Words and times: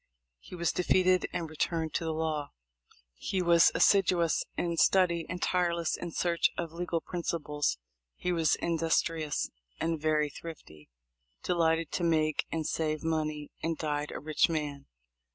He 0.39 0.55
was 0.55 0.71
de 0.71 0.81
feated, 0.81 1.27
and 1.31 1.47
returned 1.47 1.93
to 1.93 2.03
the 2.03 2.11
law. 2.11 2.49
He 3.13 3.39
was 3.43 3.71
assiduous 3.75 4.43
in 4.57 4.75
study 4.77 5.27
and 5.29 5.39
tireless 5.39 5.95
in 5.95 6.09
search 6.09 6.49
of 6.57 6.71
legal 6.71 7.01
principles. 7.01 7.77
He 8.15 8.31
was 8.31 8.55
industrious 8.55 9.51
and 9.79 10.01
very 10.01 10.31
thrifty, 10.31 10.89
delighted 11.43 11.91
to 11.91 12.03
make 12.03 12.47
and 12.51 12.65
save 12.65 13.03
money, 13.03 13.51
and 13.61 13.77
died 13.77 14.09
a 14.11 14.19
rich 14.19 14.49
man. 14.49 14.87